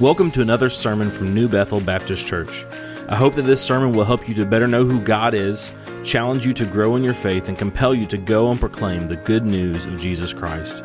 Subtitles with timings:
[0.00, 2.66] Welcome to another sermon from New Bethel Baptist Church.
[3.08, 5.70] I hope that this sermon will help you to better know who God is,
[6.02, 9.14] challenge you to grow in your faith, and compel you to go and proclaim the
[9.14, 10.82] good news of Jesus Christ.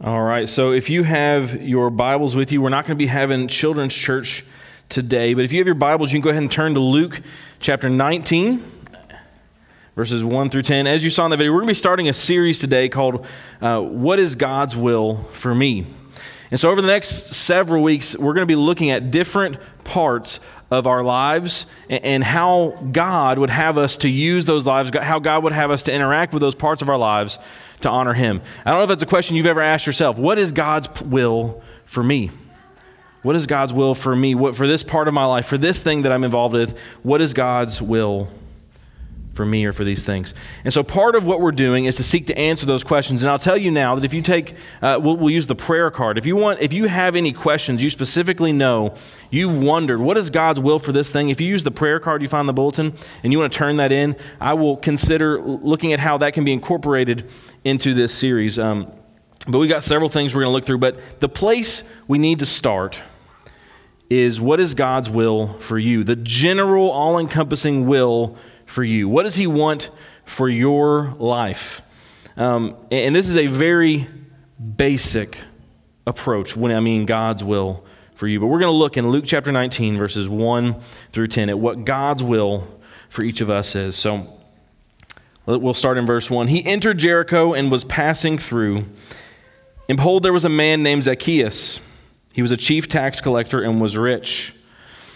[0.00, 3.06] All right, so if you have your Bibles with you, we're not going to be
[3.06, 4.44] having children's church
[4.88, 7.22] today, but if you have your Bibles, you can go ahead and turn to Luke
[7.60, 8.72] chapter 19
[9.94, 10.88] verses 1 through 10.
[10.88, 13.24] As you saw in the video, we're going to be starting a series today called
[13.60, 15.86] uh, What is God's Will for Me?
[16.50, 20.40] And so, over the next several weeks, we're going to be looking at different parts
[20.70, 25.42] of our lives and how God would have us to use those lives, how God
[25.44, 27.38] would have us to interact with those parts of our lives
[27.82, 28.42] to honor Him.
[28.64, 30.16] I don't know if that's a question you've ever asked yourself.
[30.16, 32.30] What is God's will for me?
[33.22, 34.34] What is God's will for me?
[34.34, 37.20] What, for this part of my life, for this thing that I'm involved with, what
[37.20, 38.28] is God's will
[39.34, 40.32] for me or for these things.
[40.64, 43.22] And so part of what we're doing is to seek to answer those questions.
[43.22, 45.90] And I'll tell you now that if you take, uh, we'll, we'll, use the prayer
[45.90, 46.16] card.
[46.16, 48.94] If you want, if you have any questions, you specifically know,
[49.30, 51.28] you've wondered, what is God's will for this thing?
[51.28, 53.58] If you use the prayer card you find in the bulletin and you want to
[53.58, 57.28] turn that in, I will consider looking at how that can be incorporated
[57.64, 58.58] into this series.
[58.58, 58.92] Um,
[59.46, 60.78] but we got several things we're going to look through.
[60.78, 63.00] But the place we need to start
[64.10, 66.04] is what is God's will for you?
[66.04, 69.08] The general, all encompassing will for you?
[69.08, 69.90] What does He want
[70.24, 71.82] for your life?
[72.36, 74.08] Um, and this is a very
[74.76, 75.38] basic
[76.06, 78.40] approach when I mean God's will for you.
[78.40, 80.76] But we're going to look in Luke chapter 19, verses 1
[81.12, 82.66] through 10, at what God's will
[83.08, 83.96] for each of us is.
[83.96, 84.40] So
[85.46, 86.48] we'll start in verse 1.
[86.48, 88.86] He entered Jericho and was passing through.
[89.88, 91.80] And behold, there was a man named Zacchaeus.
[92.32, 94.53] He was a chief tax collector and was rich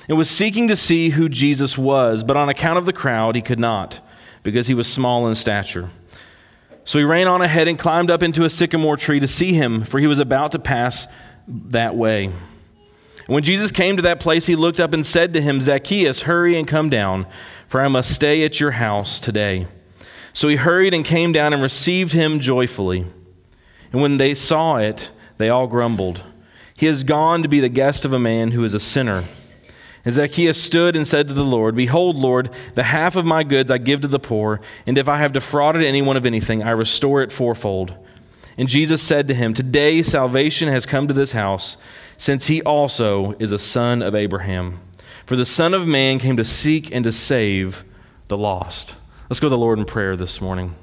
[0.09, 3.43] and was seeking to see who Jesus was, but on account of the crowd, he
[3.43, 4.01] could not,
[4.43, 5.91] because he was small in stature.
[6.85, 9.85] So he ran on ahead and climbed up into a sycamore tree to see him,
[9.85, 11.07] for he was about to pass
[11.47, 12.33] that way.
[13.27, 16.59] When Jesus came to that place, he looked up and said to him, Zacchaeus, hurry
[16.59, 17.27] and come down,
[17.67, 19.67] for I must stay at your house today.
[20.33, 23.05] So he hurried and came down and received him joyfully.
[23.93, 26.23] And when they saw it, they all grumbled.
[26.75, 29.25] He has gone to be the guest of a man who is a sinner.
[30.05, 33.71] And Zacchaeus stood and said to the Lord, Behold, Lord, the half of my goods
[33.71, 37.23] I give to the poor, and if I have defrauded anyone of anything, I restore
[37.23, 37.95] it fourfold.
[38.57, 41.77] And Jesus said to him, Today salvation has come to this house,
[42.17, 44.81] since he also is a son of Abraham.
[45.27, 47.85] For the Son of Man came to seek and to save
[48.29, 48.95] the lost.
[49.29, 50.75] Let's go to the Lord in prayer this morning.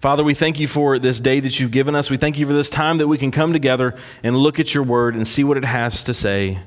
[0.00, 2.10] Father, we thank you for this day that you've given us.
[2.10, 4.82] We thank you for this time that we can come together and look at your
[4.82, 6.58] word and see what it has to say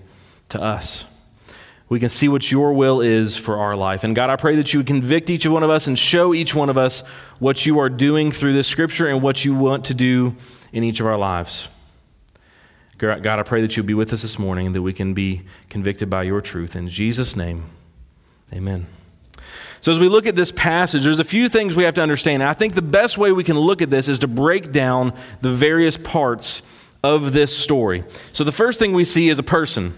[0.50, 1.06] to us
[1.88, 4.04] we can see what your will is for our life.
[4.04, 6.56] And God, I pray that you would convict each one of us and show each
[6.56, 7.02] one of us
[7.40, 10.36] what you are doing through this scripture and what you want to do
[10.74, 11.70] in each of our lives.
[12.98, 15.44] God, I pray that you'll be with us this morning and that we can be
[15.70, 16.76] convicted by your truth.
[16.76, 17.70] In Jesus' name,
[18.54, 18.88] amen.
[19.82, 22.42] So, as we look at this passage, there's a few things we have to understand.
[22.42, 25.14] And I think the best way we can look at this is to break down
[25.42, 26.62] the various parts
[27.04, 28.04] of this story.
[28.32, 29.94] So, the first thing we see is a person.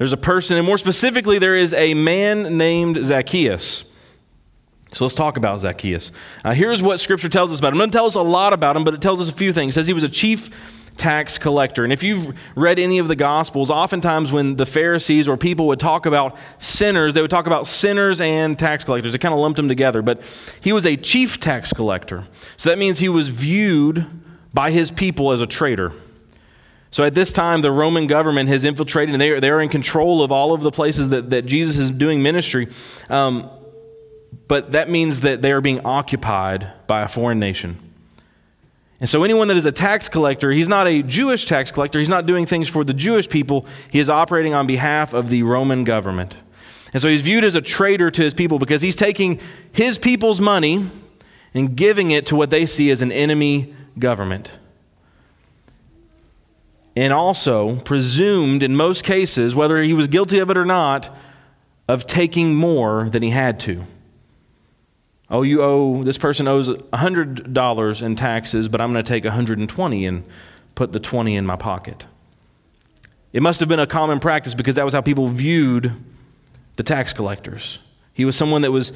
[0.00, 3.84] There's a person, and more specifically, there is a man named Zacchaeus.
[4.94, 6.10] So let's talk about Zacchaeus.
[6.42, 7.76] Uh, here's what Scripture tells us about him.
[7.76, 9.74] It doesn't tell us a lot about him, but it tells us a few things.
[9.74, 10.48] It says he was a chief
[10.96, 11.84] tax collector.
[11.84, 15.80] And if you've read any of the Gospels, oftentimes when the Pharisees or people would
[15.80, 19.12] talk about sinners, they would talk about sinners and tax collectors.
[19.12, 20.00] They kind of lumped them together.
[20.00, 20.22] But
[20.62, 22.26] he was a chief tax collector.
[22.56, 24.06] So that means he was viewed
[24.54, 25.92] by his people as a traitor.
[26.90, 29.68] So at this time, the Roman government has infiltrated, and they are, they are in
[29.68, 32.68] control of all of the places that, that Jesus is doing ministry.
[33.08, 33.48] Um,
[34.48, 37.78] but that means that they are being occupied by a foreign nation.
[38.98, 42.00] And so, anyone that is a tax collector, he's not a Jewish tax collector.
[42.00, 43.66] He's not doing things for the Jewish people.
[43.90, 46.36] He is operating on behalf of the Roman government.
[46.92, 49.40] And so, he's viewed as a traitor to his people because he's taking
[49.72, 50.90] his people's money
[51.54, 54.52] and giving it to what they see as an enemy government
[56.96, 61.14] and also presumed in most cases, whether he was guilty of it or not,
[61.88, 63.84] of taking more than he had to.
[65.30, 70.06] Oh, you owe, this person owes $100 in taxes, but I'm going to take 120
[70.06, 70.24] and
[70.74, 72.06] put the 20 in my pocket.
[73.32, 75.92] It must have been a common practice because that was how people viewed
[76.76, 77.78] the tax collectors.
[78.12, 78.92] He was someone that was,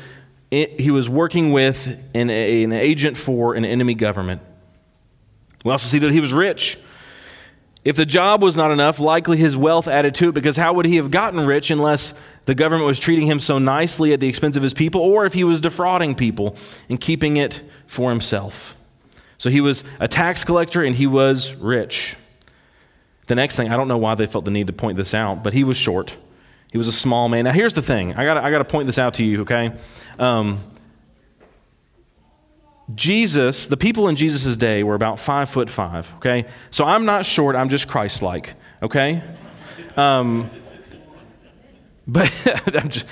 [0.50, 4.42] he was working with an, an agent for an enemy government.
[5.64, 6.78] We also see that he was rich.
[7.84, 10.86] If the job was not enough, likely his wealth added to it, because how would
[10.86, 12.14] he have gotten rich unless
[12.46, 15.34] the government was treating him so nicely at the expense of his people, or if
[15.34, 16.56] he was defrauding people
[16.88, 18.74] and keeping it for himself?
[19.36, 22.16] So he was a tax collector and he was rich.
[23.26, 25.42] The next thing, I don't know why they felt the need to point this out,
[25.42, 26.16] but he was short.
[26.72, 27.44] He was a small man.
[27.44, 29.72] Now, here's the thing I got I to point this out to you, okay?
[30.18, 30.60] Um,
[32.94, 36.46] Jesus, the people in Jesus' day were about five foot five, okay?
[36.70, 39.22] So I'm not short, I'm just Christ like, okay?
[39.96, 40.50] Um,
[42.06, 42.26] but
[42.88, 43.06] just,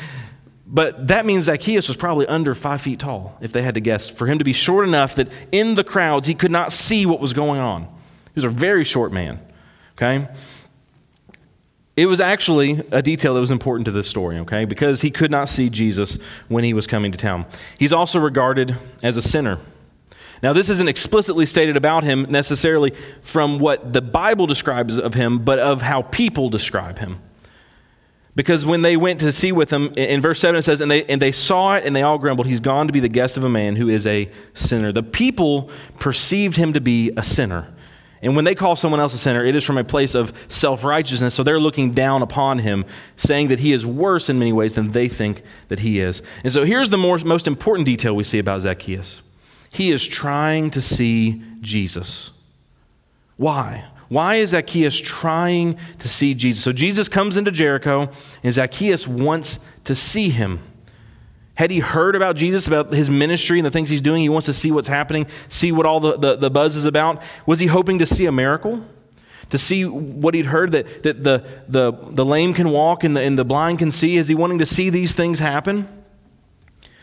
[0.66, 4.08] but that means Zacchaeus was probably under five feet tall, if they had to guess,
[4.08, 7.20] for him to be short enough that in the crowds he could not see what
[7.20, 7.84] was going on.
[7.84, 9.40] He was a very short man,
[9.96, 10.28] okay?
[12.02, 14.64] It was actually a detail that was important to this story, okay?
[14.64, 16.18] Because he could not see Jesus
[16.48, 17.46] when he was coming to town.
[17.78, 19.60] He's also regarded as a sinner.
[20.42, 25.38] Now, this isn't explicitly stated about him necessarily from what the Bible describes of him,
[25.38, 27.20] but of how people describe him.
[28.34, 31.04] Because when they went to see with him, in verse 7 it says, and they,
[31.04, 33.44] and they saw it and they all grumbled, He's gone to be the guest of
[33.44, 34.90] a man who is a sinner.
[34.90, 35.70] The people
[36.00, 37.72] perceived him to be a sinner.
[38.22, 40.84] And when they call someone else a sinner, it is from a place of self
[40.84, 41.34] righteousness.
[41.34, 42.84] So they're looking down upon him,
[43.16, 46.22] saying that he is worse in many ways than they think that he is.
[46.44, 49.20] And so here's the more, most important detail we see about Zacchaeus
[49.72, 52.30] he is trying to see Jesus.
[53.38, 53.84] Why?
[54.08, 56.62] Why is Zacchaeus trying to see Jesus?
[56.62, 58.10] So Jesus comes into Jericho,
[58.42, 60.60] and Zacchaeus wants to see him.
[61.54, 64.22] Had he heard about Jesus, about his ministry and the things he's doing?
[64.22, 67.22] He wants to see what's happening, see what all the, the, the buzz is about.
[67.46, 68.86] Was he hoping to see a miracle?
[69.50, 73.20] To see what he'd heard, that, that the, the, the lame can walk and the,
[73.20, 74.16] and the blind can see?
[74.16, 75.86] Is he wanting to see these things happen?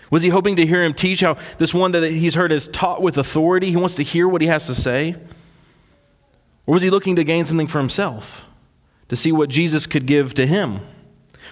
[0.10, 3.04] Was he hoping to hear him teach how this one that he's heard is taught
[3.04, 3.70] with authority?
[3.70, 5.16] He wants to hear what he has to say?
[6.66, 8.46] Or was he looking to gain something for himself?
[9.10, 10.80] To see what Jesus could give to him?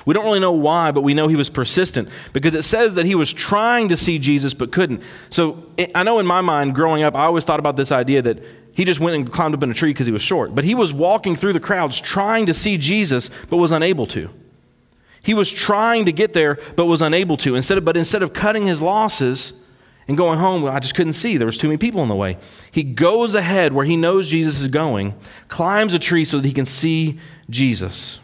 [0.07, 3.05] We don't really know why, but we know he was persistent because it says that
[3.05, 5.03] he was trying to see Jesus but couldn't.
[5.29, 8.41] So I know in my mind, growing up, I always thought about this idea that
[8.71, 10.55] he just went and climbed up in a tree because he was short.
[10.55, 14.29] But he was walking through the crowds trying to see Jesus but was unable to.
[15.23, 17.55] He was trying to get there but was unable to.
[17.55, 19.51] Instead of, but instead of cutting his losses,
[20.07, 21.35] and going home, I just couldn't see.
[21.35, 22.37] There was too many people in the way.
[22.71, 25.15] He goes ahead where he knows Jesus is going,
[25.49, 27.19] climbs a tree so that he can see
[27.49, 28.19] Jesus.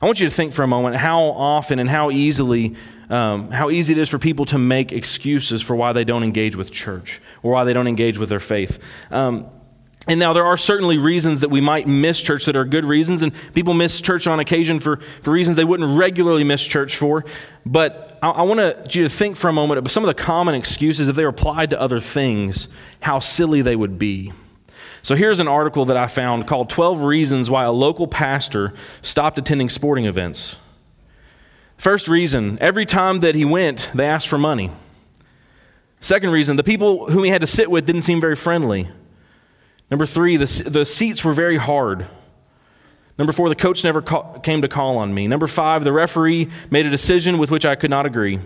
[0.00, 2.76] I want you to think for a moment how often and how easily,
[3.10, 6.54] um, how easy it is for people to make excuses for why they don't engage
[6.54, 8.78] with church or why they don't engage with their faith.
[9.10, 9.48] Um,
[10.06, 13.20] and now there are certainly reasons that we might miss church that are good reasons,
[13.20, 17.26] and people miss church on occasion for, for reasons they wouldn't regularly miss church for.
[17.66, 20.54] But I, I want you to think for a moment of some of the common
[20.54, 22.68] excuses, if they were applied to other things,
[23.00, 24.32] how silly they would be.
[25.02, 29.38] So here's an article that I found called 12 Reasons Why a Local Pastor Stopped
[29.38, 30.56] Attending Sporting Events.
[31.76, 34.70] First reason every time that he went, they asked for money.
[36.00, 38.88] Second reason the people whom he had to sit with didn't seem very friendly.
[39.90, 42.06] Number three, the, the seats were very hard.
[43.16, 44.02] Number four, the coach never
[44.42, 45.26] came to call on me.
[45.26, 48.38] Number five, the referee made a decision with which I could not agree.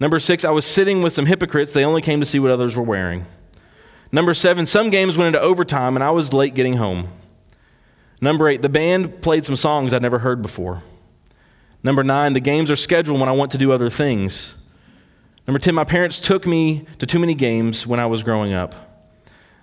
[0.00, 1.72] Number six, I was sitting with some hypocrites.
[1.72, 3.26] They only came to see what others were wearing.
[4.14, 7.08] Number seven, some games went into overtime and I was late getting home.
[8.20, 10.84] Number eight, the band played some songs I'd never heard before.
[11.82, 14.54] Number nine, the games are scheduled when I want to do other things.
[15.48, 18.76] Number 10, my parents took me to too many games when I was growing up.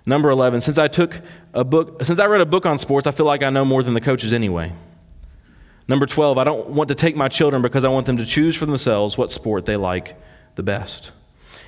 [0.04, 1.22] Number 11, since I took
[1.54, 3.82] a book, since I read a book on sports, I feel like I know more
[3.82, 4.70] than the coaches anyway.
[5.88, 8.54] Number 12, I don't want to take my children because I want them to choose
[8.54, 10.14] for themselves what sport they like
[10.56, 11.12] the best.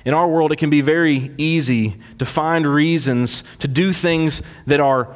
[0.05, 4.79] In our world, it can be very easy to find reasons to do things that
[4.79, 5.15] are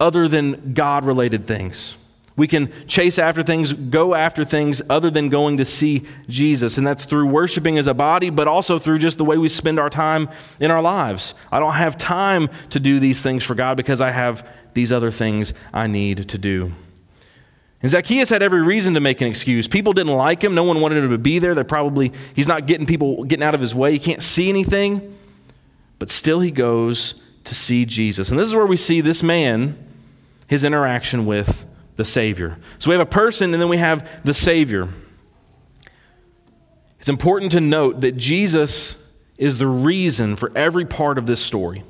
[0.00, 1.96] other than God related things.
[2.36, 6.78] We can chase after things, go after things other than going to see Jesus.
[6.78, 9.78] And that's through worshiping as a body, but also through just the way we spend
[9.78, 10.28] our time
[10.58, 11.34] in our lives.
[11.52, 15.12] I don't have time to do these things for God because I have these other
[15.12, 16.72] things I need to do.
[17.84, 19.68] And Zacchaeus had every reason to make an excuse.
[19.68, 20.54] People didn't like him.
[20.54, 21.54] No one wanted him to be there.
[21.54, 23.92] They're probably, he's not getting people getting out of his way.
[23.92, 25.18] He can't see anything.
[25.98, 27.12] But still, he goes
[27.44, 28.30] to see Jesus.
[28.30, 29.76] And this is where we see this man,
[30.48, 32.56] his interaction with the Savior.
[32.78, 34.88] So we have a person and then we have the Savior.
[37.00, 38.96] It's important to note that Jesus
[39.36, 41.84] is the reason for every part of this story.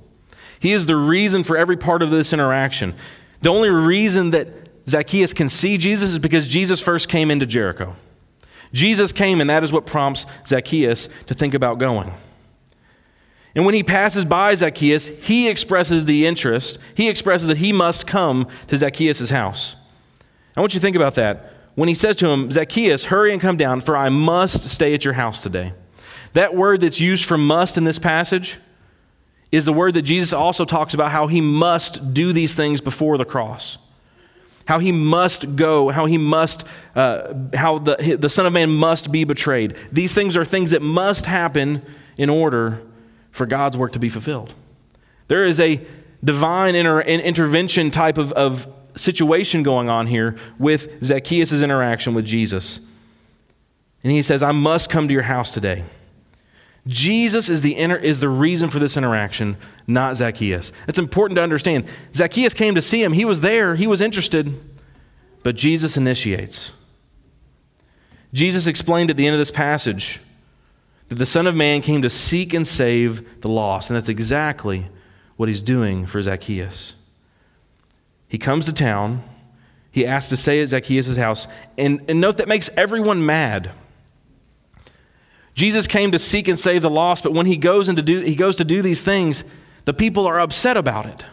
[0.59, 2.97] He is the reason for every part of this interaction.
[3.43, 7.97] The only reason that Zacchaeus can see Jesus is because Jesus first came into Jericho.
[8.73, 12.13] Jesus came, and that is what prompts Zacchaeus to think about going.
[13.55, 16.79] And when he passes by Zacchaeus, he expresses the interest.
[16.97, 19.77] He expresses that he must come to Zacchaeus' house.
[20.57, 21.53] I want you to think about that.
[21.77, 25.05] When he says to him, Zacchaeus, hurry and come down, for I must stay at
[25.05, 25.73] your house today.
[26.33, 28.59] That word that's used for must in this passage
[29.53, 33.17] is the word that Jesus also talks about how he must do these things before
[33.19, 33.79] the cross.
[34.67, 39.13] How he must go, how he must, uh, how the, the Son of Man must
[39.13, 39.77] be betrayed.
[39.93, 41.83] These things are things that must happen
[42.17, 42.83] in order
[43.31, 44.55] for God's work to be fulfilled.
[45.29, 45.85] There is a
[46.23, 48.67] divine inter- intervention type of, of
[48.97, 52.81] situation going on here with Zacchaeus' interaction with Jesus.
[54.03, 55.85] And he says, I must come to your house today.
[56.87, 60.71] Jesus is the, inter- is the reason for this interaction, not Zacchaeus.
[60.87, 61.87] It's important to understand.
[62.13, 64.61] Zacchaeus came to see him, he was there, he was interested,
[65.43, 66.73] but Jesus initiates.
[68.35, 70.21] Jesus explained at the end of this passage
[71.09, 74.89] that the Son of Man came to seek and save the lost, and that's exactly
[75.37, 76.95] what he's doing for Zacchaeus.
[78.29, 79.23] He comes to town,
[79.91, 81.47] he asks to stay at Zacchaeus' house,
[81.79, 83.71] and, and note that makes everyone mad.
[85.55, 88.35] Jesus came to seek and save the lost, but when he goes, into do, he
[88.35, 89.45] goes to do these things,
[89.85, 91.25] the people are upset about it.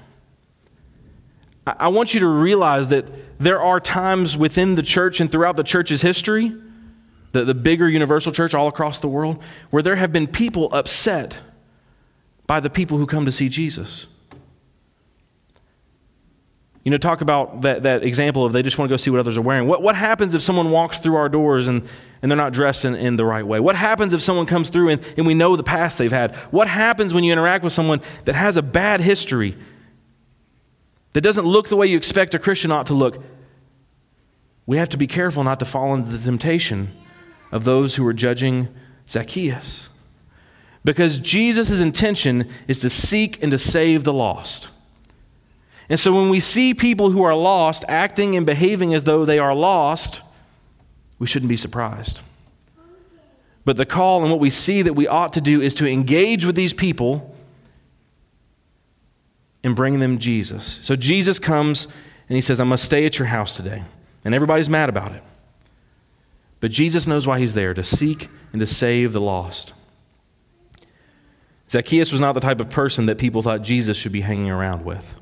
[1.66, 3.06] I, I want you to realize that
[3.40, 6.56] there are times within the church and throughout the church's history,
[7.32, 11.40] the, the bigger universal church all across the world, where there have been people upset
[12.46, 14.06] by the people who come to see Jesus.
[16.84, 19.20] You know, talk about that, that example of they just want to go see what
[19.20, 19.68] others are wearing.
[19.68, 21.88] What, what happens if someone walks through our doors and,
[22.22, 23.60] and they're not dressed in, in the right way?
[23.60, 26.36] What happens if someone comes through and, and we know the past they've had?
[26.50, 29.56] What happens when you interact with someone that has a bad history,
[31.14, 33.24] that doesn't look the way you expect a Christian ought to look?
[34.66, 36.92] We have to be careful not to fall into the temptation
[37.52, 38.70] of those who are judging
[39.08, 39.90] Zacchaeus.
[40.84, 44.70] Because Jesus' intention is to seek and to save the lost.
[45.92, 49.40] And so when we see people who are lost acting and behaving as though they
[49.40, 50.22] are lost,
[51.20, 52.22] we shouldn't be surprised.
[53.66, 56.46] But the call and what we see that we ought to do is to engage
[56.46, 57.36] with these people
[59.66, 60.80] and bring them Jesus.
[60.82, 61.90] So Jesus comes
[62.30, 63.84] and he says, I must stay at your house today.
[64.24, 65.22] And everybody's mad about it.
[66.62, 69.74] But Jesus knows why he's there to seek and to save the lost.
[71.70, 74.86] Zacchaeus was not the type of person that people thought Jesus should be hanging around
[74.86, 75.16] with.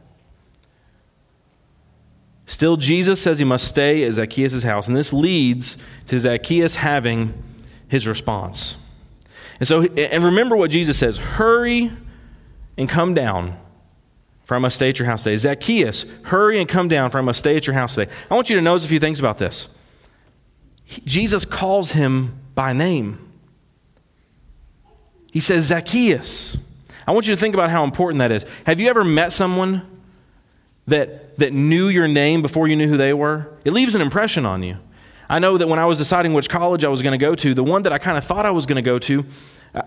[2.49, 5.77] Still, Jesus says he must stay at Zacchaeus' house, and this leads
[6.07, 7.43] to Zacchaeus having
[7.87, 8.75] his response.
[9.59, 11.91] And so, and remember what Jesus says hurry
[12.75, 13.55] and come down,
[14.45, 15.37] for I must stay at your house today.
[15.37, 18.11] Zacchaeus, hurry and come down, for I must stay at your house today.
[18.31, 19.67] I want you to notice a few things about this.
[21.05, 23.31] Jesus calls him by name.
[25.31, 26.57] He says, Zacchaeus.
[27.07, 28.43] I want you to think about how important that is.
[28.65, 29.83] Have you ever met someone
[30.87, 34.45] that, that knew your name before you knew who they were, it leaves an impression
[34.45, 34.77] on you.
[35.29, 37.53] I know that when I was deciding which college I was going to go to,
[37.53, 39.25] the one that I kind of thought I was going to go to,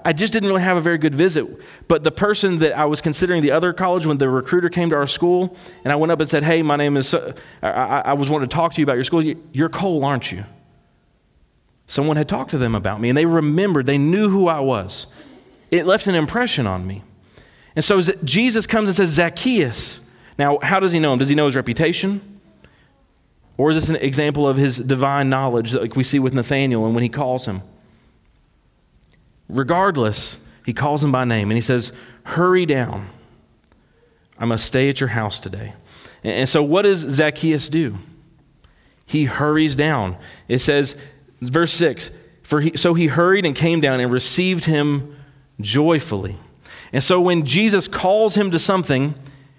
[0.04, 1.44] I just didn't really have a very good visit.
[1.88, 4.96] But the person that I was considering the other college, when the recruiter came to
[4.96, 8.12] our school, and I went up and said, Hey, my name is, uh, I, I
[8.12, 9.22] was wanting to talk to you about your school.
[9.22, 10.44] You're Cole, aren't you?
[11.88, 15.08] Someone had talked to them about me, and they remembered, they knew who I was.
[15.72, 17.02] It left an impression on me.
[17.74, 19.98] And so Jesus comes and says, Zacchaeus,
[20.38, 21.18] now, how does he know him?
[21.18, 22.40] Does he know his reputation?
[23.56, 26.94] Or is this an example of his divine knowledge, like we see with Nathanael and
[26.94, 27.62] when he calls him?
[29.48, 31.92] Regardless, he calls him by name and he says,
[32.24, 33.08] Hurry down.
[34.38, 35.74] I must stay at your house today.
[36.24, 37.98] And so, what does Zacchaeus do?
[39.04, 40.16] He hurries down.
[40.48, 40.94] It says,
[41.40, 42.10] verse 6
[42.42, 45.16] For he, So he hurried and came down and received him
[45.60, 46.38] joyfully.
[46.92, 49.14] And so, when Jesus calls him to something,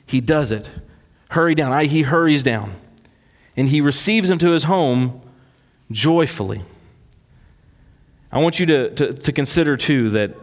[0.06, 0.70] he does it.
[1.30, 1.72] Hurry down.
[1.72, 2.76] I, he hurries down.
[3.56, 5.22] And he receives him to his home
[5.92, 6.64] joyfully.
[8.32, 10.36] I want you to, to, to consider, too, that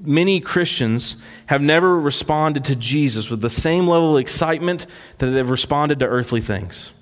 [0.00, 1.16] many Christians
[1.46, 4.86] have never responded to Jesus with the same level of excitement
[5.18, 6.92] that they've responded to earthly things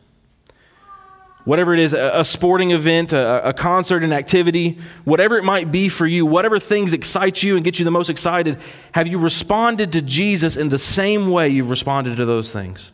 [1.45, 5.89] whatever it is a, sporting event, a, a, concert, an activity, whatever it might be
[5.89, 8.59] for you, whatever things excite you and get you the most excited,
[8.93, 12.93] have you responded to Jesus in the same way you've responded to those things?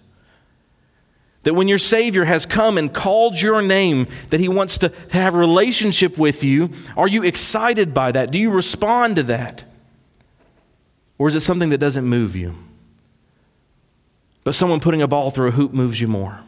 [1.42, 5.12] That when your Savior has come and called your name, that He wants to, to
[5.12, 8.32] have a relationship with you, are you excited by that?
[8.32, 9.64] Do you respond to that?
[11.18, 12.56] Or is it something that doesn't move you?
[14.44, 16.40] But someone putting a ball through a hoop moves you more.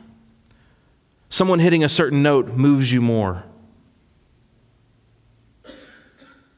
[1.31, 3.45] Someone hitting a certain note moves you more.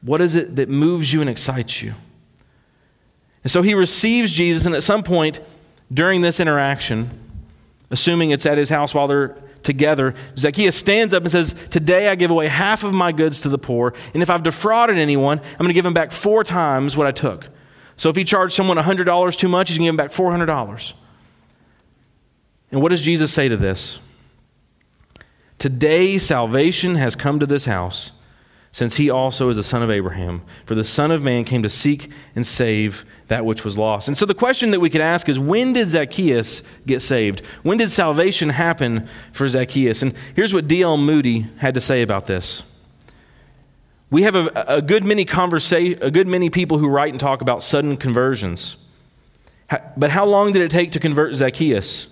[0.01, 1.93] What is it that moves you and excites you?
[3.43, 5.39] And so he receives Jesus, and at some point
[5.93, 7.09] during this interaction,
[7.89, 12.15] assuming it's at his house while they're together, Zacchaeus stands up and says, Today I
[12.15, 15.57] give away half of my goods to the poor, and if I've defrauded anyone, I'm
[15.57, 17.47] going to give him back four times what I took.
[17.97, 20.93] So if he charged someone $100 too much, he's going to give him back $400.
[22.71, 23.99] And what does Jesus say to this?
[25.61, 28.13] Today salvation has come to this house,
[28.71, 30.41] since he also is a son of Abraham.
[30.65, 34.07] For the Son of Man came to seek and save that which was lost.
[34.07, 37.45] And so the question that we could ask is when did Zacchaeus get saved?
[37.61, 40.01] When did salvation happen for Zacchaeus?
[40.01, 40.97] And here's what D.L.
[40.97, 42.63] Moody had to say about this.
[44.09, 47.41] We have a, a good many conversa- a good many people who write and talk
[47.43, 48.77] about sudden conversions.
[49.95, 52.07] But how long did it take to convert Zacchaeus?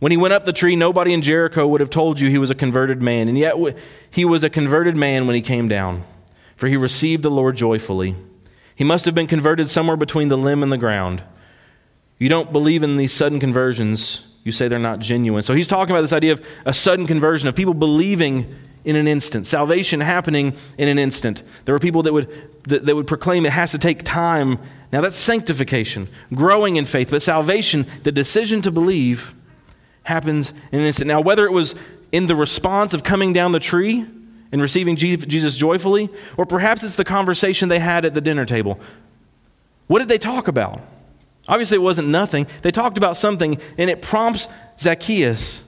[0.00, 2.50] When he went up the tree, nobody in Jericho would have told you he was
[2.50, 3.28] a converted man.
[3.28, 3.54] And yet
[4.10, 6.04] he was a converted man when he came down,
[6.56, 8.16] for he received the Lord joyfully.
[8.74, 11.22] He must have been converted somewhere between the limb and the ground.
[12.18, 15.42] You don't believe in these sudden conversions, you say they're not genuine.
[15.42, 18.54] So he's talking about this idea of a sudden conversion, of people believing
[18.84, 21.42] in an instant, salvation happening in an instant.
[21.66, 22.30] There were people that would,
[22.64, 24.58] that, that would proclaim it has to take time.
[24.92, 29.34] Now that's sanctification, growing in faith, but salvation, the decision to believe,
[30.02, 31.08] happens in an instant.
[31.08, 31.74] Now, whether it was
[32.12, 34.06] in the response of coming down the tree
[34.52, 38.80] and receiving Jesus joyfully, or perhaps it's the conversation they had at the dinner table.
[39.86, 40.80] What did they talk about?
[41.48, 42.46] Obviously, it wasn't nothing.
[42.62, 45.62] They talked about something, and it prompts Zacchaeus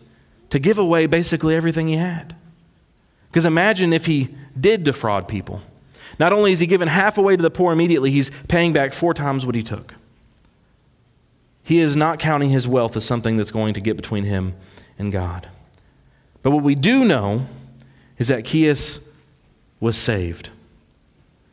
[0.50, 2.36] to give away basically everything he had.
[3.28, 5.62] Because imagine if he did defraud people.
[6.18, 9.14] Not only is he given half away to the poor immediately, he's paying back four
[9.14, 9.94] times what he took.
[11.62, 14.54] He is not counting his wealth as something that's going to get between him
[14.98, 15.48] and God.
[16.42, 17.46] But what we do know
[18.18, 18.98] is that Zacchaeus
[19.80, 20.50] was saved.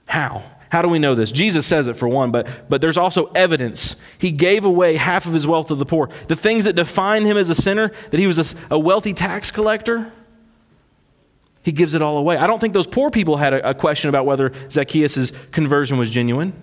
[0.05, 0.43] How?
[0.69, 1.31] How do we know this?
[1.31, 3.95] Jesus says it for one, but, but there's also evidence.
[4.17, 6.09] He gave away half of his wealth to the poor.
[6.27, 9.49] The things that define him as a sinner, that he was a, a wealthy tax
[9.51, 10.11] collector,
[11.63, 12.37] he gives it all away.
[12.37, 16.09] I don't think those poor people had a, a question about whether Zacchaeus' conversion was
[16.09, 16.53] genuine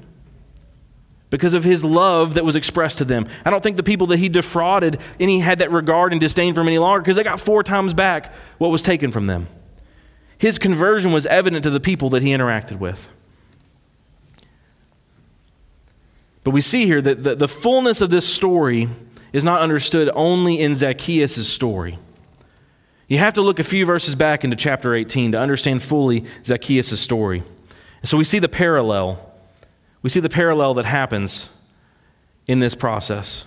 [1.31, 3.27] because of his love that was expressed to them.
[3.45, 6.61] I don't think the people that he defrauded any had that regard and disdain for
[6.61, 9.49] him any longer because they got four times back what was taken from them.
[10.39, 13.09] His conversion was evident to the people that he interacted with.
[16.45, 18.89] But we see here that the, the fullness of this story
[19.33, 21.99] is not understood only in Zacchaeus' story.
[23.09, 27.01] You have to look a few verses back into chapter 18 to understand fully Zacchaeus'
[27.01, 27.43] story.
[28.01, 29.26] And so we see the parallel
[30.03, 31.49] we see the parallel that happens
[32.47, 33.45] in this process.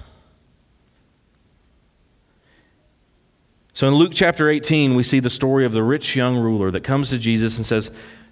[3.74, 6.84] So in Luke chapter 18, we see the story of the rich young ruler that
[6.84, 7.92] comes to Jesus and says,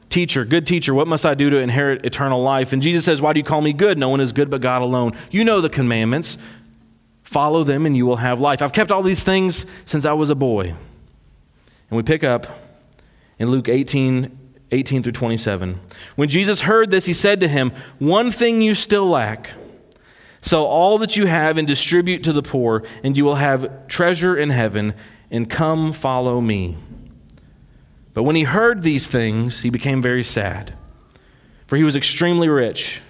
[0.10, 2.72] Teacher, good teacher, what must I do to inherit eternal life?
[2.72, 3.98] And Jesus says, Why do you call me good?
[3.98, 5.18] No one is good but God alone.
[5.32, 6.38] You know the commandments.
[7.24, 8.62] Follow them and you will have life.
[8.62, 10.76] I've kept all these things since I was a boy.
[11.90, 12.48] And we pick up
[13.38, 14.38] in Luke 18
[14.72, 15.80] 18 through 27.
[16.16, 19.52] When Jesus heard this, he said to him, One thing you still lack.
[20.42, 24.36] Sell all that you have and distribute to the poor, and you will have treasure
[24.36, 24.94] in heaven,
[25.32, 26.78] and come follow me.
[28.14, 30.76] But when he heard these things, he became very sad,
[31.66, 33.02] for he was extremely rich.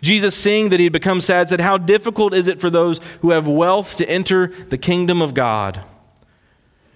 [0.00, 3.30] Jesus, seeing that he had become sad, said, How difficult is it for those who
[3.32, 5.80] have wealth to enter the kingdom of God?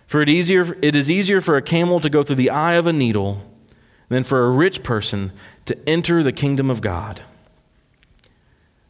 [0.07, 2.87] For it, easier, it is easier for a camel to go through the eye of
[2.87, 3.43] a needle
[4.13, 5.33] than for a rich person
[5.67, 7.23] to enter the kingdom of God.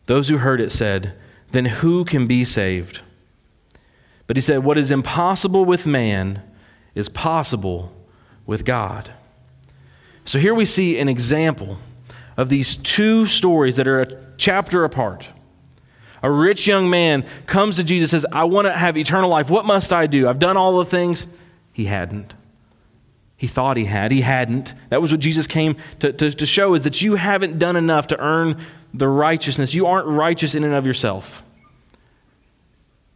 [0.07, 1.15] Those who heard it said,
[1.53, 3.01] Then who can be saved?
[4.27, 6.43] But he said, What is impossible with man
[6.95, 7.93] is possible
[8.47, 9.13] with God.
[10.25, 11.79] So here we see an example
[12.37, 15.29] of these two stories that are a chapter apart.
[16.23, 19.51] A rich young man comes to Jesus says, I want to have eternal life.
[19.51, 20.29] What must I do?
[20.29, 21.27] I've done all the things.
[21.73, 22.35] He hadn't.
[23.42, 24.12] He thought he had.
[24.12, 24.72] He hadn't.
[24.90, 28.07] That was what Jesus came to, to, to show is that you haven't done enough
[28.07, 28.57] to earn
[28.94, 29.74] the righteousness.
[29.74, 31.42] You aren't righteous in and of yourself.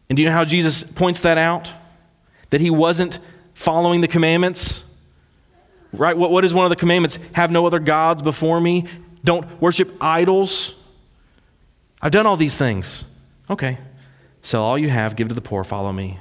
[0.09, 1.69] And do you know how Jesus points that out?
[2.51, 3.21] That he wasn't
[3.55, 4.83] following the commandments?
[5.93, 6.19] Right?
[6.19, 7.21] What, what is one of the commandments?
[7.31, 8.87] Have no other gods before me.
[9.23, 10.75] Don't worship idols.
[12.03, 13.05] I've done all these things.
[13.49, 13.79] Okay.
[14.43, 16.19] Sell all you have, give to the poor, follow me.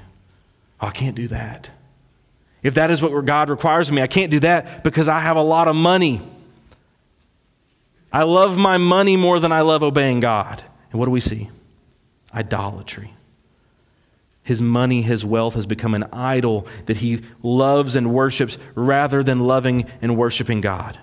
[0.79, 1.71] Oh, I can't do that.
[2.65, 5.37] If that is what God requires of me, I can't do that because I have
[5.37, 6.19] a lot of money.
[8.11, 10.63] I love my money more than I love obeying God.
[10.89, 11.51] And what do we see?
[12.33, 13.13] Idolatry.
[14.45, 19.45] His money, his wealth has become an idol that he loves and worships rather than
[19.45, 20.97] loving and worshiping God.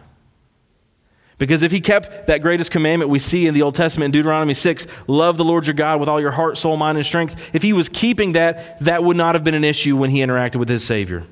[1.38, 4.54] Because if he kept that greatest commandment we see in the Old Testament in Deuteronomy
[4.54, 7.62] 6, love the Lord your God with all your heart, soul, mind, and strength, if
[7.62, 10.68] he was keeping that, that would not have been an issue when he interacted with
[10.68, 11.24] his Savior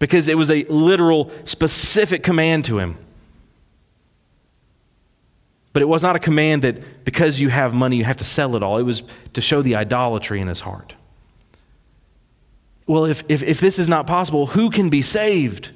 [0.00, 2.96] because it was a literal, specific command to him.
[5.72, 8.56] But it was not a command that because you have money, you have to sell
[8.56, 8.78] it all.
[8.78, 10.94] It was to show the idolatry in his heart.
[12.88, 15.70] Well, if, if, if this is not possible, who can be saved?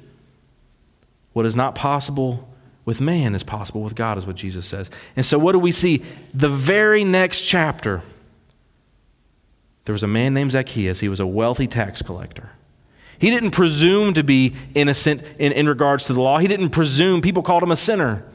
[1.31, 2.49] What is not possible
[2.83, 4.91] with man is possible with God, is what Jesus says.
[5.15, 6.03] And so, what do we see?
[6.33, 8.01] The very next chapter,
[9.85, 10.99] there was a man named Zacchaeus.
[10.99, 12.49] He was a wealthy tax collector.
[13.19, 17.21] He didn't presume to be innocent in, in regards to the law, he didn't presume.
[17.21, 18.25] People called him a sinner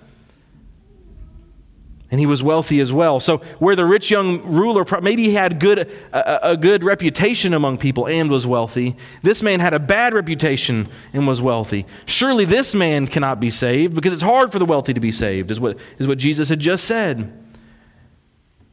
[2.11, 3.21] and he was wealthy as well.
[3.21, 7.79] So, where the rich young ruler, maybe he had good, a, a, good reputation among
[7.79, 11.87] people and was wealthy, this man had a bad reputation and was wealthy.
[12.07, 15.51] Surely this man cannot be saved because it's hard for the wealthy to be saved,
[15.51, 17.33] is what, is what Jesus had just said.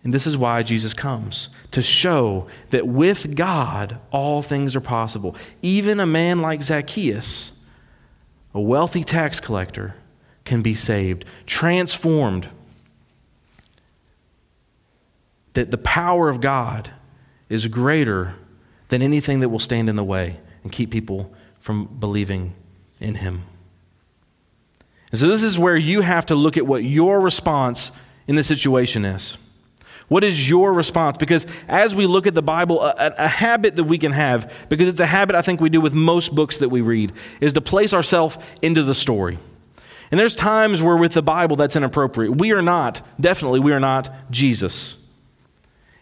[0.03, 5.35] And this is why Jesus comes to show that with God, all things are possible.
[5.61, 7.51] Even a man like Zacchaeus,
[8.53, 9.95] a wealthy tax collector,
[10.45, 12.47] can be saved, transformed
[15.53, 16.91] that the power of God
[17.49, 18.35] is greater
[18.89, 22.53] than anything that will stand in the way and keep people from believing
[22.99, 23.43] in Him.
[25.11, 27.91] And so, this is where you have to look at what your response
[28.27, 29.37] in the situation is.
[30.07, 31.17] What is your response?
[31.17, 34.87] Because as we look at the Bible, a, a, habit that we can have, because
[34.87, 37.61] it's a habit I think we do with most books that we read, is to
[37.61, 39.37] place ourselves into the story.
[40.09, 42.37] And there's times where with the Bible that's inappropriate.
[42.37, 44.95] We are not, definitely, we are not Jesus.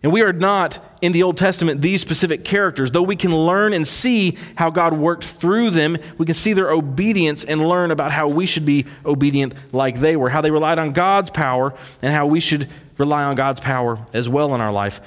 [0.04, 3.74] And we are not in the Old Testament these specific characters, though we can learn
[3.74, 5.98] and see how God worked through them.
[6.20, 10.16] We can see their obedience and learn about how we should be obedient like they
[10.16, 14.00] were, how they relied on God's power, and how we should rely on God's power
[14.14, 15.02] as well in our life.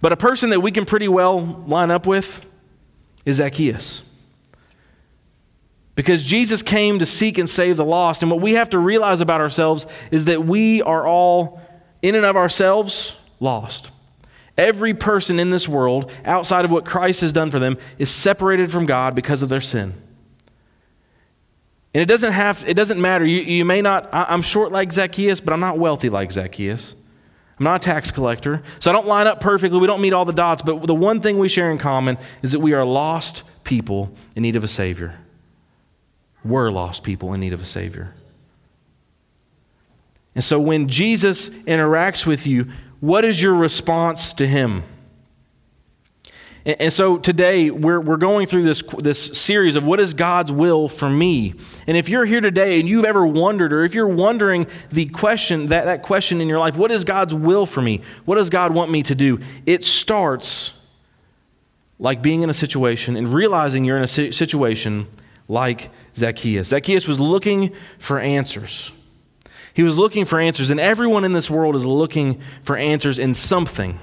[0.00, 2.44] But a person that we can pretty well line up with
[3.24, 4.02] is Zacchaeus.
[5.94, 8.22] Because Jesus came to seek and save the lost.
[8.22, 11.60] And what we have to realize about ourselves is that we are all,
[12.00, 13.90] in and of ourselves, lost.
[14.56, 18.70] Every person in this world, outside of what Christ has done for them, is separated
[18.70, 19.94] from God because of their sin.
[21.94, 23.24] And it doesn't have, it doesn't matter.
[23.24, 26.94] You, you may not, I, am short like Zacchaeus, but I'm not wealthy like Zacchaeus.
[27.62, 28.60] I'm not a tax collector.
[28.80, 29.78] So I don't line up perfectly.
[29.78, 30.62] We don't meet all the dots.
[30.62, 34.42] But the one thing we share in common is that we are lost people in
[34.42, 35.20] need of a Savior.
[36.44, 38.14] We're lost people in need of a Savior.
[40.34, 44.82] And so when Jesus interacts with you, what is your response to him?
[46.64, 50.88] And, so today we're, we're going through this, this series of what is God's will
[50.88, 51.54] for me.
[51.88, 55.66] And if you're here today and you've ever wondered, or if you're wondering the question,
[55.66, 58.00] that, that question in your life, what is God's will for me?
[58.24, 59.40] What does God want me to do?
[59.66, 60.72] It starts
[61.98, 65.08] like being in a situation and realizing you're in a situation
[65.48, 66.68] like Zacchaeus.
[66.68, 68.92] Zacchaeus was looking for answers.
[69.74, 73.34] He was looking for answers, and everyone in this world is looking for answers in
[73.34, 73.98] something.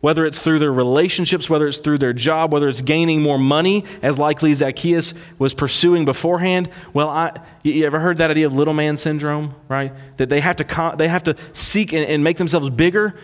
[0.00, 3.84] Whether it's through their relationships, whether it's through their job, whether it's gaining more money,
[4.00, 6.70] as likely Zacchaeus was pursuing beforehand.
[6.92, 9.92] Well, I, you ever heard that idea of little man syndrome, right?
[10.18, 13.18] That they have to, they have to seek and, and make themselves bigger.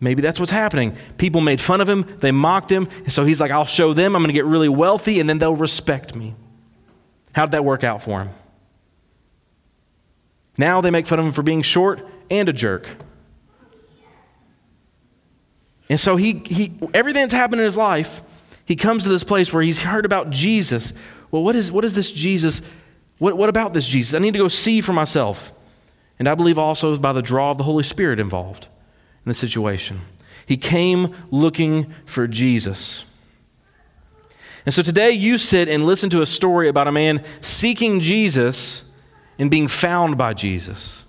[0.00, 0.96] Maybe that's what's happening.
[1.16, 4.16] People made fun of him, they mocked him, and so he's like, I'll show them,
[4.16, 6.34] I'm going to get really wealthy, and then they'll respect me.
[7.32, 8.30] How'd that work out for him?
[10.58, 12.88] Now they make fun of him for being short and a jerk.
[15.92, 18.22] And so he, he everything that's happened in his life,
[18.64, 20.94] he comes to this place where he's heard about Jesus.
[21.30, 22.62] Well, what is, what is this Jesus?
[23.18, 24.14] What, what about this Jesus?
[24.14, 25.52] I need to go see for myself.
[26.18, 28.68] And I believe also by the draw of the Holy Spirit involved
[29.22, 30.00] in the situation.
[30.46, 33.04] He came looking for Jesus.
[34.64, 38.80] And so today you sit and listen to a story about a man seeking Jesus
[39.38, 41.01] and being found by Jesus.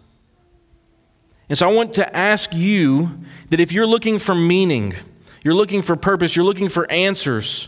[1.49, 4.95] And so I want to ask you that if you're looking for meaning,
[5.43, 7.67] you're looking for purpose, you're looking for answers,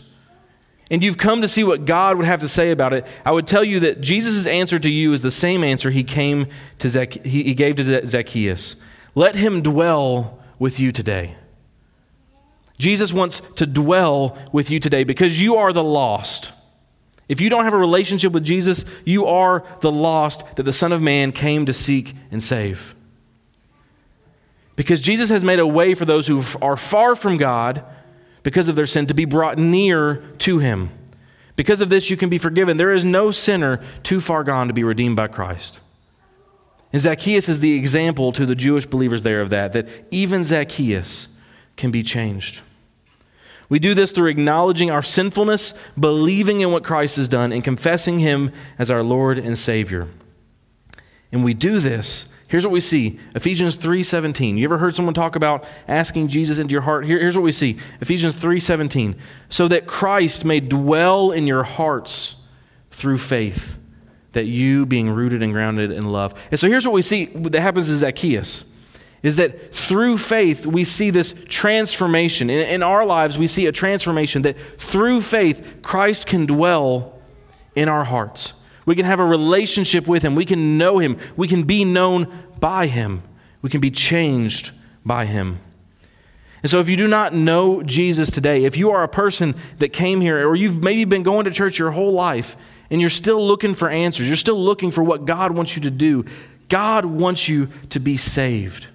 [0.90, 3.46] and you've come to see what God would have to say about it, I would
[3.46, 6.46] tell you that Jesus' answer to you is the same answer he came
[6.78, 8.76] to Zac- he gave to Zacchaeus.
[9.14, 11.36] Let him dwell with you today.
[12.78, 16.52] Jesus wants to dwell with you today because you are the lost.
[17.28, 20.92] If you don't have a relationship with Jesus, you are the lost that the Son
[20.92, 22.95] of Man came to seek and save.
[24.76, 27.82] Because Jesus has made a way for those who are far from God
[28.42, 30.90] because of their sin to be brought near to Him.
[31.56, 32.76] Because of this, you can be forgiven.
[32.76, 35.80] There is no sinner too far gone to be redeemed by Christ.
[36.92, 41.28] And Zacchaeus is the example to the Jewish believers there of that, that even Zacchaeus
[41.76, 42.60] can be changed.
[43.68, 48.20] We do this through acknowledging our sinfulness, believing in what Christ has done, and confessing
[48.20, 50.08] Him as our Lord and Savior.
[51.32, 53.18] And we do this Here's what we see.
[53.34, 54.56] Ephesians 3:17.
[54.56, 57.04] You ever heard someone talk about asking Jesus into your heart?
[57.04, 57.76] Here, here's what we see.
[58.00, 59.16] Ephesians 3:17.
[59.48, 62.36] So that Christ may dwell in your hearts
[62.92, 63.78] through faith,
[64.32, 66.34] that you being rooted and grounded in love.
[66.50, 68.64] And so here's what we see that happens to Zacchaeus.
[69.24, 72.48] Is that through faith we see this transformation.
[72.48, 77.18] In, in our lives, we see a transformation that through faith, Christ can dwell
[77.74, 78.52] in our hearts.
[78.86, 80.34] We can have a relationship with Him.
[80.34, 81.18] We can know Him.
[81.36, 83.22] We can be known by Him.
[83.60, 84.70] We can be changed
[85.04, 85.60] by Him.
[86.62, 89.92] And so, if you do not know Jesus today, if you are a person that
[89.92, 92.56] came here, or you've maybe been going to church your whole life,
[92.88, 95.90] and you're still looking for answers, you're still looking for what God wants you to
[95.90, 96.24] do,
[96.68, 98.86] God wants you to be saved.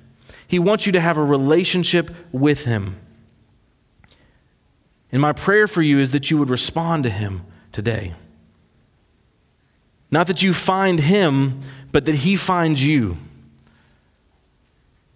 [0.47, 2.97] He wants you to have a relationship with Him.
[5.11, 8.13] And my prayer for you is that you would respond to Him today.
[10.11, 13.17] Not that you find him, but that he finds you.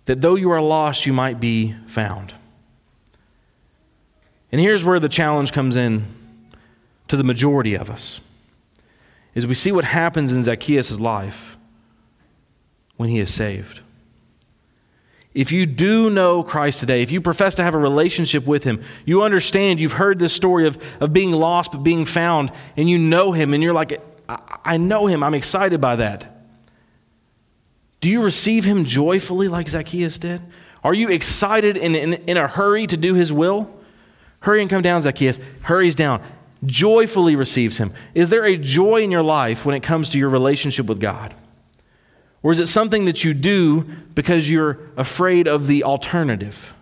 [0.05, 2.33] That though you are lost, you might be found.
[4.51, 6.05] And here's where the challenge comes in
[7.09, 8.21] to the majority of us.
[9.33, 11.57] Is we see what happens in Zacchaeus' life
[12.95, 13.81] when he is saved.
[15.33, 18.81] If you do know Christ today, if you profess to have a relationship with Him,
[19.03, 22.97] you understand, you've heard this story of, of being lost but being found, and you
[22.97, 25.23] know Him, and you're like, I know him.
[25.23, 26.31] I'm excited by that.
[28.01, 30.41] Do you receive him joyfully like Zacchaeus did?
[30.83, 33.69] Are you excited in, in, in a hurry to do his will?
[34.41, 35.39] Hurry and come down, Zacchaeus.
[35.63, 36.21] Hurries down.
[36.65, 37.93] Joyfully receives him.
[38.13, 41.33] Is there a joy in your life when it comes to your relationship with God?
[42.43, 43.83] Or is it something that you do
[44.13, 46.75] because you're afraid of the alternative?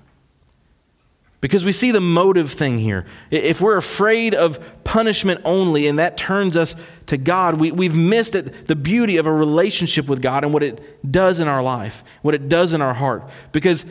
[1.43, 3.05] Because we see the motive thing here.
[3.29, 6.73] If we're afraid of punishment only and that turns us
[7.07, 10.63] to God, we, we've missed it, the beauty of a relationship with God and what
[10.63, 13.29] it does in our life, what it does in our heart.
[13.51, 13.83] Because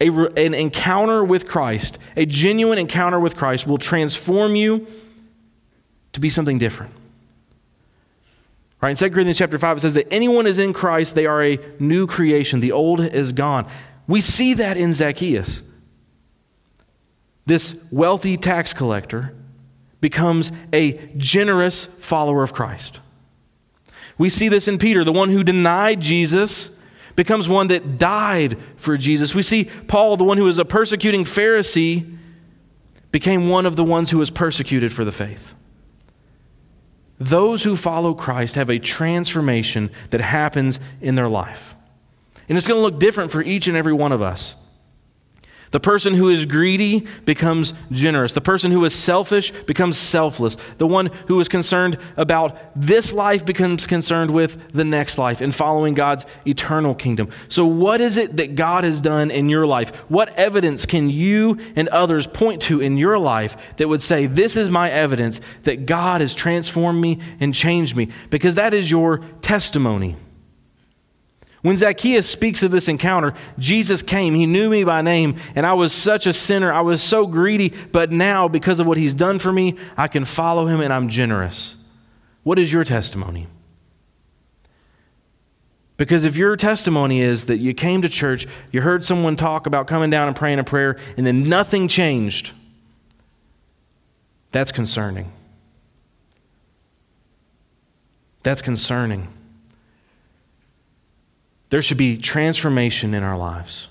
[0.00, 4.86] a, an encounter with Christ, a genuine encounter with Christ, will transform you
[6.14, 6.94] to be something different.
[8.80, 11.44] Right, in 2 Corinthians chapter 5, it says that anyone is in Christ, they are
[11.44, 12.60] a new creation.
[12.60, 13.66] The old is gone.
[14.06, 15.62] We see that in Zacchaeus
[17.46, 19.34] this wealthy tax collector
[20.00, 23.00] becomes a generous follower of Christ.
[24.18, 26.70] We see this in Peter, the one who denied Jesus
[27.16, 29.34] becomes one that died for Jesus.
[29.34, 32.18] We see Paul, the one who was a persecuting Pharisee,
[33.12, 35.54] became one of the ones who was persecuted for the faith.
[37.18, 41.76] Those who follow Christ have a transformation that happens in their life.
[42.48, 44.56] And it's going to look different for each and every one of us.
[45.74, 48.32] The person who is greedy becomes generous.
[48.32, 50.56] The person who is selfish becomes selfless.
[50.78, 55.52] The one who is concerned about this life becomes concerned with the next life and
[55.52, 57.28] following God's eternal kingdom.
[57.48, 59.90] So, what is it that God has done in your life?
[60.08, 64.54] What evidence can you and others point to in your life that would say, This
[64.54, 68.10] is my evidence that God has transformed me and changed me?
[68.30, 70.14] Because that is your testimony.
[71.64, 74.34] When Zacchaeus speaks of this encounter, Jesus came.
[74.34, 76.70] He knew me by name, and I was such a sinner.
[76.70, 80.26] I was so greedy, but now, because of what he's done for me, I can
[80.26, 81.76] follow him and I'm generous.
[82.42, 83.46] What is your testimony?
[85.96, 89.86] Because if your testimony is that you came to church, you heard someone talk about
[89.86, 92.52] coming down and praying a prayer, and then nothing changed,
[94.52, 95.32] that's concerning.
[98.42, 99.28] That's concerning.
[101.74, 103.88] There should be transformation in our lives.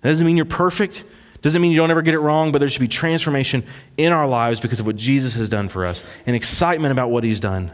[0.00, 1.04] That doesn't mean you're perfect,
[1.42, 3.64] doesn't mean you don't ever get it wrong, but there should be transformation
[3.98, 7.22] in our lives because of what Jesus has done for us and excitement about what
[7.22, 7.70] he's done.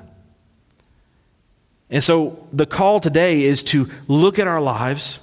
[1.88, 5.20] And so the call today is to look at our lives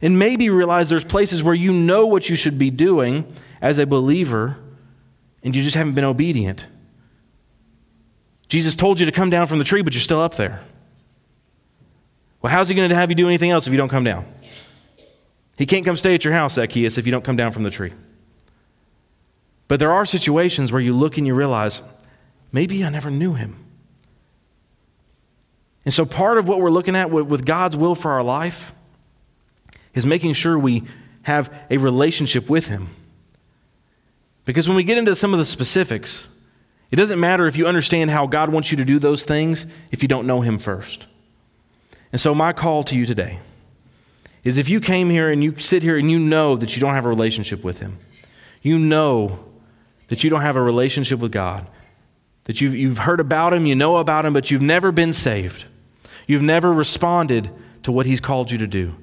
[0.00, 3.26] and maybe realize there's places where you know what you should be doing
[3.60, 4.56] as a believer
[5.42, 6.64] and you just haven't been obedient.
[8.48, 10.62] Jesus told you to come down from the tree, but you're still up there.
[12.42, 14.26] Well, how's he going to have you do anything else if you don't come down?
[15.56, 17.70] He can't come stay at your house, Zacchaeus, if you don't come down from the
[17.70, 17.92] tree.
[19.68, 21.80] But there are situations where you look and you realize,
[22.50, 23.62] maybe I never knew him.
[25.84, 28.72] And so, part of what we're looking at with God's will for our life
[29.94, 30.84] is making sure we
[31.22, 32.88] have a relationship with Him.
[34.44, 36.28] Because when we get into some of the specifics,
[36.90, 40.02] it doesn't matter if you understand how God wants you to do those things if
[40.02, 41.06] you don't know Him first.
[42.12, 43.38] And so, my call to you today
[44.44, 46.94] is if you came here and you sit here and you know that you don't
[46.94, 47.98] have a relationship with Him,
[48.60, 49.44] you know
[50.08, 51.66] that you don't have a relationship with God,
[52.44, 55.64] that you've, you've heard about Him, you know about Him, but you've never been saved,
[56.26, 57.50] you've never responded
[57.84, 58.94] to what He's called you to do,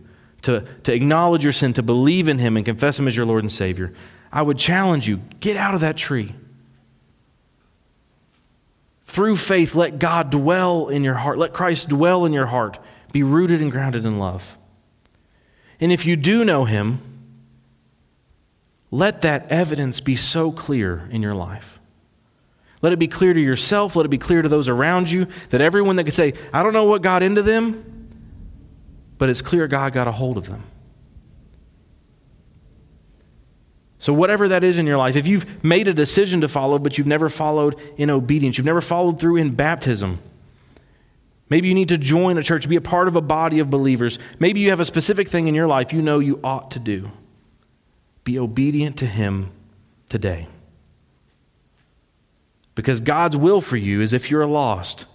[0.43, 3.43] to, to acknowledge your sin, to believe in Him and confess Him as your Lord
[3.43, 3.93] and Savior,
[4.31, 6.35] I would challenge you get out of that tree.
[9.05, 11.39] Through faith, let God dwell in your heart.
[11.39, 12.77] Let Christ dwell in your heart.
[13.11, 14.57] Be rooted and grounded in love.
[15.79, 16.99] And if you do know Him,
[18.91, 21.79] let that evidence be so clear in your life.
[22.81, 25.61] Let it be clear to yourself, let it be clear to those around you, that
[25.61, 28.07] everyone that can say, I don't know what got into them,
[29.17, 30.63] but it's clear God got a hold of them.
[34.01, 36.97] So, whatever that is in your life, if you've made a decision to follow, but
[36.97, 40.19] you've never followed in obedience, you've never followed through in baptism,
[41.49, 44.19] maybe you need to join a church, be a part of a body of believers.
[44.39, 47.11] Maybe you have a specific thing in your life you know you ought to do.
[48.23, 49.51] Be obedient to Him
[50.07, 50.47] today.
[52.75, 55.05] Because God's will for you is if you're lost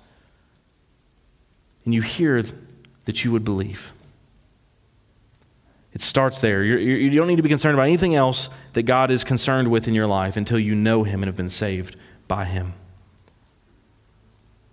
[1.84, 2.42] and you hear
[3.04, 3.92] that you would believe.
[5.92, 6.64] It starts there.
[6.64, 9.70] You're, you do not need to be concerned about anything else that God is concerned
[9.70, 12.74] with in your life until you know Him and have been saved by Him.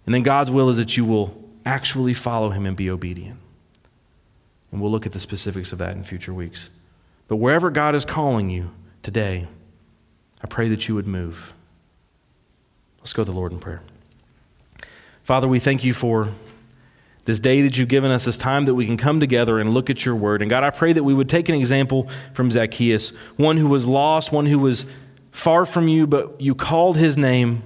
[0.06, 3.39] And then God's will is that you will actually follow Him and be obedient.
[4.71, 6.69] And we'll look at the specifics of that in future weeks.
[7.28, 8.71] But wherever God is calling you
[9.04, 9.47] today,
[10.43, 11.54] I pray that you would move.
[13.00, 13.82] Let's go to the Lord in prayer.
[15.24, 16.30] Father, we thank you for
[17.26, 19.89] this day that you've given us, this time that we can come together and look
[19.89, 20.41] at your word.
[20.41, 23.88] And God, I pray that we would take an example from Zacchaeus, one who was
[23.88, 24.86] lost, one who was
[25.32, 27.63] far from you, but you called his name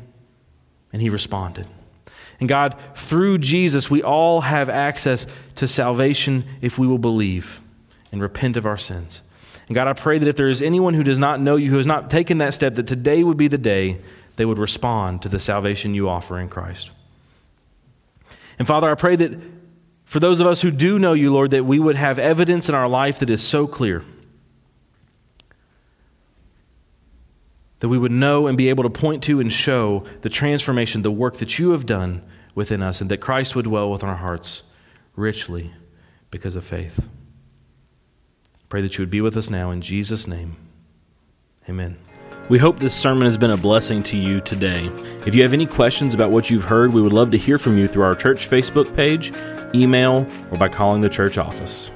[0.92, 1.68] and he responded.
[2.40, 7.62] And God, through Jesus, we all have access to salvation if we will believe
[8.12, 9.22] and repent of our sins.
[9.68, 11.78] And God, I pray that if there is anyone who does not know you, who
[11.78, 14.00] has not taken that step, that today would be the day
[14.36, 16.92] they would respond to the salvation you offer in Christ.
[18.60, 19.40] And Father, I pray that
[20.04, 22.76] for those of us who do know you, Lord, that we would have evidence in
[22.76, 24.04] our life that is so clear.
[27.80, 31.12] That we would know and be able to point to and show the transformation, the
[31.12, 32.22] work that you have done
[32.54, 34.64] within us, and that Christ would dwell within our hearts
[35.16, 35.74] richly
[36.32, 37.00] because of faith.
[38.70, 40.56] Pray that you would be with us now in Jesus' name.
[41.70, 41.98] Amen.
[42.48, 44.92] We hope this sermon has been a blessing to you today.
[45.26, 47.78] If you have any questions about what you've heard, we would love to hear from
[47.78, 49.34] you through our church Facebook page,
[49.74, 51.90] email, or by calling the church office.